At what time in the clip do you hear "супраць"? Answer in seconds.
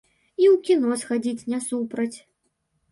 1.71-2.13